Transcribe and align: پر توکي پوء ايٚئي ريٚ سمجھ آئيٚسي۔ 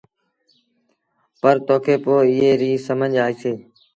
پر 1.41 1.55
توکي 1.67 1.95
پوء 2.03 2.21
ايٚئي 2.27 2.51
ريٚ 2.61 2.83
سمجھ 2.87 3.15
آئيٚسي۔ 3.25 3.53